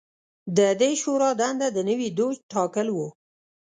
[0.57, 2.97] د دې شورا دنده د نوي دوج ټاکل و